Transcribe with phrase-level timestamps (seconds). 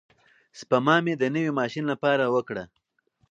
[0.59, 2.63] سپما مې د نوي ماشین لپاره وکړه.